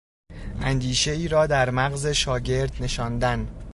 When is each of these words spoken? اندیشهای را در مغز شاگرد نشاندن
اندیشهای 0.61 1.27
را 1.27 1.47
در 1.47 1.69
مغز 1.69 2.07
شاگرد 2.07 2.71
نشاندن 2.83 3.47